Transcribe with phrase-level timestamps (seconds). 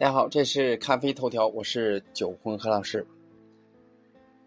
[0.00, 3.04] 大家好，这是咖啡头条，我是九荤何老师。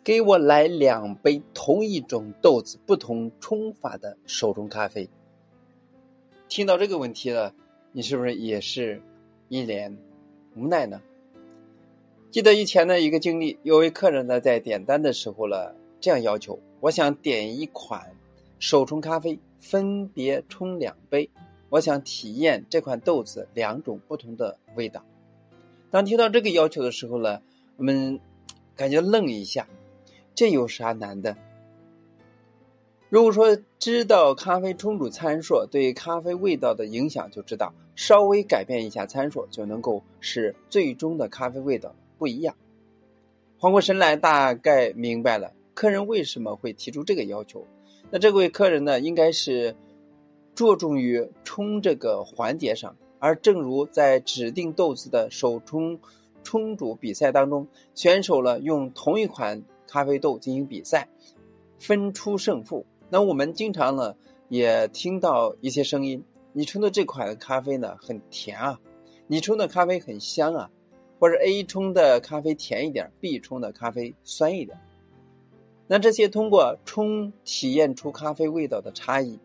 [0.01, 5.09] 给我来两杯同一种豆子、不同冲法的手冲咖啡。
[6.47, 7.53] 听到这个问题了，
[7.91, 9.01] 你是不是也是
[9.49, 9.97] 一脸
[10.55, 11.01] 无奈呢？
[12.31, 18.15] 记得以前的一个经历，有位客人呢在点单的时候了，这样要求：我想点一款
[18.57, 21.29] 手冲咖啡，分别冲两杯，
[21.67, 25.03] 我想体验这款豆子两种不同的味道。
[25.91, 27.41] 当听到这个要求的时候呢，
[27.75, 28.21] 我们
[28.77, 29.67] 感觉愣一下，
[30.33, 31.35] 这有啥难的？
[33.09, 42.55] 如果说知道咖啡冲煮参数对咖啡味道的影响，就知道稍微改变一下参数就能够使最终的咖啡味道不一样。
[43.57, 47.67] 缓过神来，大概明白了客人为什么会提出这个要求。
[48.09, 49.75] 那这位客人呢，应该是
[50.55, 52.95] 着重于冲这个环节上。
[53.21, 55.99] 而正如在指定豆子的手冲
[56.43, 61.07] 冲煮比赛当中，选手呢用同一款咖啡豆进行比赛，
[61.77, 62.83] 分出胜负。
[63.11, 64.15] 那我们经常呢
[64.49, 68.79] 也听到一些声音：你冲的这款咖啡呢很甜啊，
[69.27, 70.71] 你冲的咖啡很香啊，
[71.19, 74.79] 或者 A 冲的咖啡甜一点，B 冲的咖啡酸一点。
[75.85, 79.37] 那这些通过冲体验出咖啡味道的差异。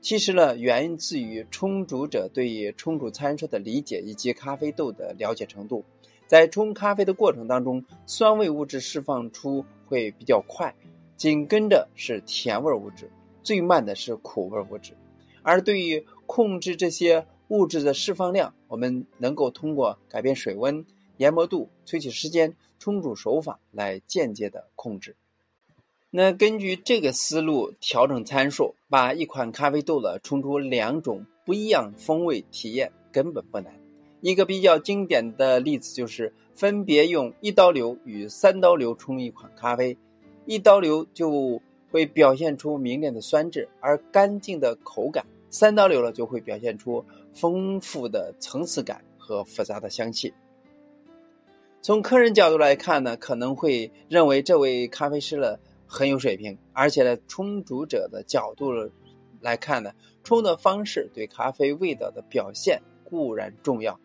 [0.00, 5.84] 其实呢，源自于冲煮者对于冲煮参数的理解以及咖啡豆的了解程度。
[6.26, 10.74] 在冲咖啡的过程当中，酸味物质释放出会比较快，
[11.16, 13.10] 紧跟着是甜味物质，
[13.42, 14.92] 最慢的是苦味物质。
[15.42, 20.84] 而对于控制这些物质的释放量，我们能够通过改变水温、
[21.16, 25.16] 研磨度、萃取时间、冲煮手法来间接的控制。
[26.20, 33.72] 那根据这个思路调整参数，把一款咖啡豆呢冲出两种不一样风味体验根本不难。
[34.20, 39.96] 一个比较经典的例子就是分别用一刀流与三刀流冲一款咖啡，
[40.44, 50.34] 一刀流就会表现出明亮的酸质而干净的口感，三刀流了就会表现出丰富的层次感和复杂的香气。
[51.80, 55.60] 从客人角度来看呢，可能会认为这位咖啡师了。
[55.88, 58.70] 很有水平，而且呢，冲煮者的角度
[59.40, 63.98] 来看呢，冲的方式对咖啡味道的表现固然重要，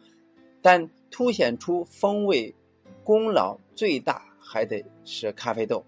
[0.61, 2.55] 但凸显出风味
[3.03, 5.83] 功劳最大还得是咖啡豆。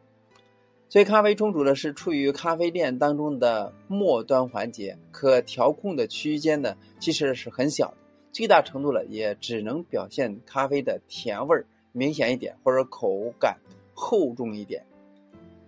[0.89, 7.97] 所以，咖啡冲煮呢是处于咖啡链当中的末端环节，可调控的区间呢其实是很小的，
[8.31, 13.57] 最大程度了也只能表现咖啡的甜味明显一点，或者口感
[13.93, 14.85] 厚重一点。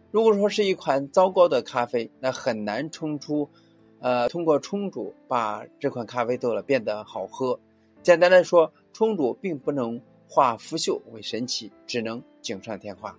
[0.09, 3.49] 如果说是一款糟糕的咖啡，那很难冲出，
[3.99, 7.59] 呃，通过冲煮把这款咖啡豆了变得好喝。
[8.01, 13.17] 简单来说，冲煮并不能化腐朽为神奇，只能锦上添花。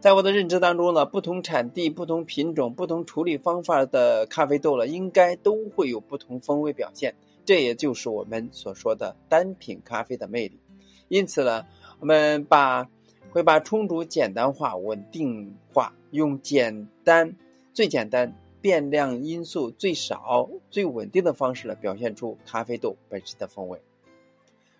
[0.00, 7.14] 在我的认知当中呢，不同产地、不同品种、不同处理方法的咖啡豆了，应该都会有不同风味表现。
[7.46, 10.60] 这也就是我们所说的单品咖啡的魅力。
[11.08, 11.64] 因此呢，
[12.00, 12.86] 我们把。
[13.32, 17.34] 会把冲煮简单化、稳定化，用简单、
[17.72, 23.80] 最简单、变量因素最少、最稳定的方式来表现出咖啡豆本身的风味。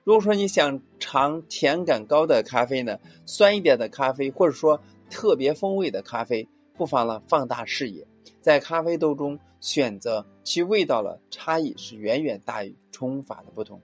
[0.05, 8.07] 如果说你想尝甜感高的咖啡呢，酸一点的咖啡，或者说特别风味的咖啡，不妨呢放大视野，
[8.43, 13.81] 在咖啡豆中选择其味道了差异是远远大于冲法的不同。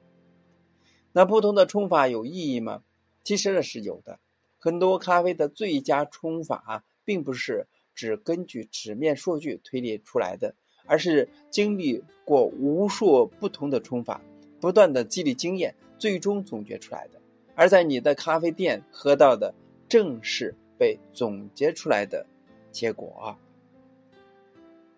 [1.12, 2.83] 那不同的冲法有意义吗？
[3.25, 4.19] 其实呢是有的。
[4.59, 10.55] 很多咖啡的最佳冲法，并不是只根据纸面数据推理出来的，
[10.87, 14.21] 而是经历过无数不同的冲法，
[14.61, 17.21] 不断的积累经验，最终总结出来的。
[17.55, 19.55] 而在你的咖啡店喝到的，
[19.89, 22.27] 正是被总结出来的
[22.71, 23.37] 结果。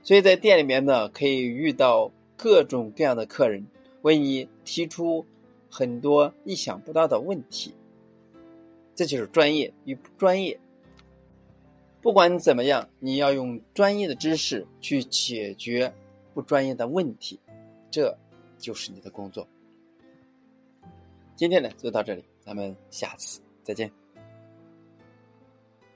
[0.03, 3.67] 所以在店里面呢，可以遇到各种各样的客人，
[4.03, 5.27] 为你提出
[5.71, 7.75] 很多意想不到的问题。
[9.01, 10.61] 这就是专业与不专业。
[12.03, 15.91] 不管怎么样，你要用专业的知识去解决
[16.35, 17.41] 不专业的问题，
[17.91, 18.15] 这
[18.59, 19.49] 就是你的工作。
[21.35, 23.91] 今天呢就到这里，咱们下次再见。